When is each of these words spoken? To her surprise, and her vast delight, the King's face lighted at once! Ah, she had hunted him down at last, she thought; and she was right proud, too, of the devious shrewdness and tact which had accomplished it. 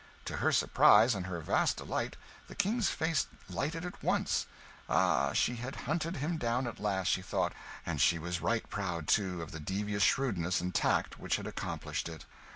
To 0.25 0.37
her 0.37 0.51
surprise, 0.51 1.13
and 1.13 1.27
her 1.27 1.41
vast 1.41 1.77
delight, 1.77 2.15
the 2.47 2.55
King's 2.55 2.89
face 2.89 3.27
lighted 3.47 3.85
at 3.85 4.01
once! 4.01 4.47
Ah, 4.89 5.31
she 5.33 5.57
had 5.57 5.75
hunted 5.85 6.15
him 6.17 6.37
down 6.37 6.65
at 6.65 6.79
last, 6.79 7.09
she 7.09 7.21
thought; 7.21 7.53
and 7.85 8.01
she 8.01 8.17
was 8.17 8.41
right 8.41 8.67
proud, 8.67 9.07
too, 9.07 9.43
of 9.43 9.51
the 9.51 9.59
devious 9.59 10.01
shrewdness 10.01 10.59
and 10.59 10.73
tact 10.73 11.19
which 11.19 11.35
had 11.35 11.45
accomplished 11.45 12.09
it. 12.09 12.25